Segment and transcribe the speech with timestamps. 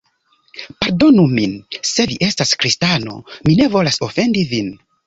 [0.85, 1.53] Pardonu min
[1.91, 4.79] se vi estas kristano, mi ne volas ofendi vin.